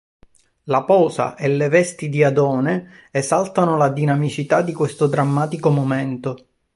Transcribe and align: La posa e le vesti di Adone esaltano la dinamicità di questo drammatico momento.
La 0.63 0.81
posa 0.81 1.35
e 1.35 1.47
le 1.47 1.69
vesti 1.69 2.09
di 2.09 2.23
Adone 2.23 3.07
esaltano 3.11 3.77
la 3.77 3.89
dinamicità 3.89 4.63
di 4.63 4.73
questo 4.73 5.05
drammatico 5.05 5.69
momento. 5.69 6.47